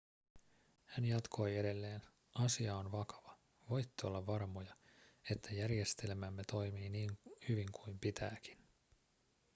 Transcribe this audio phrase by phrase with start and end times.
[0.85, 2.01] hän jatkoi edelleen
[2.35, 3.37] asia on vakava
[3.69, 4.75] voitte olla varmoja
[5.31, 7.09] että järjestelmämme toimii niin
[7.49, 8.57] hyvin kuin pitääkin